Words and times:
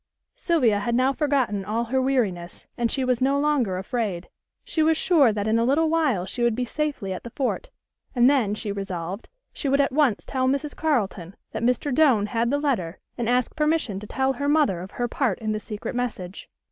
Sylvia 0.33 0.79
had 0.79 0.95
now 0.95 1.13
forgotten 1.13 1.63
all 1.63 1.83
her 1.83 2.01
weariness, 2.01 2.65
and 2.75 2.89
she 2.91 3.05
was 3.05 3.21
no 3.21 3.39
longer 3.39 3.77
afraid. 3.77 4.29
She 4.63 4.81
was 4.81 4.97
sure 4.97 5.31
that 5.31 5.47
in 5.47 5.59
a 5.59 5.63
little 5.63 5.91
while 5.91 6.25
she 6.25 6.41
would 6.41 6.55
be 6.55 6.65
safely 6.65 7.13
at 7.13 7.23
the 7.23 7.29
fort, 7.29 7.69
and 8.15 8.27
then, 8.27 8.55
she 8.55 8.71
resolved, 8.71 9.29
she 9.53 9.69
would 9.69 9.79
at 9.79 9.91
once 9.91 10.25
tell 10.25 10.47
Mrs. 10.47 10.75
Carleton 10.75 11.35
that 11.51 11.61
Mr. 11.61 11.93
Doane 11.93 12.25
had 12.29 12.49
the 12.49 12.57
letter 12.57 12.97
and 13.15 13.29
ask 13.29 13.55
permission 13.55 13.99
to 13.99 14.07
tell 14.07 14.33
her 14.33 14.49
mother 14.49 14.81
of 14.81 14.89
her 14.89 15.07
part 15.07 15.37
in 15.37 15.51
the 15.51 15.59
secret 15.59 15.93
message. 15.93 16.49